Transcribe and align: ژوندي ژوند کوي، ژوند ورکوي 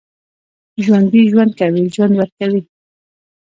ژوندي 0.83 1.21
ژوند 1.31 1.51
کوي، 1.59 1.83
ژوند 1.95 2.13
ورکوي 2.17 2.61